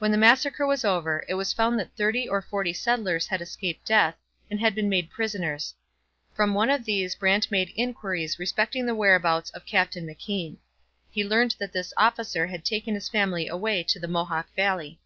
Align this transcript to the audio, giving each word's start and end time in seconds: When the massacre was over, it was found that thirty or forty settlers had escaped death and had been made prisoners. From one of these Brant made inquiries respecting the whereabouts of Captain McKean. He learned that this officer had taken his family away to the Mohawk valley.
When 0.00 0.10
the 0.10 0.16
massacre 0.18 0.66
was 0.66 0.84
over, 0.84 1.24
it 1.28 1.34
was 1.34 1.52
found 1.52 1.78
that 1.78 1.94
thirty 1.94 2.28
or 2.28 2.42
forty 2.42 2.72
settlers 2.72 3.28
had 3.28 3.40
escaped 3.40 3.86
death 3.86 4.16
and 4.50 4.58
had 4.58 4.74
been 4.74 4.88
made 4.88 5.12
prisoners. 5.12 5.76
From 6.34 6.54
one 6.54 6.70
of 6.70 6.84
these 6.84 7.14
Brant 7.14 7.48
made 7.52 7.72
inquiries 7.76 8.40
respecting 8.40 8.84
the 8.84 8.96
whereabouts 8.96 9.50
of 9.50 9.64
Captain 9.64 10.06
McKean. 10.08 10.56
He 11.12 11.22
learned 11.22 11.54
that 11.60 11.72
this 11.72 11.94
officer 11.96 12.48
had 12.48 12.64
taken 12.64 12.94
his 12.96 13.08
family 13.08 13.46
away 13.46 13.84
to 13.84 14.00
the 14.00 14.08
Mohawk 14.08 14.52
valley. 14.56 14.98